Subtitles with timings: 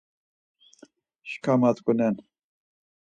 [1.29, 2.15] Şka matzǩunen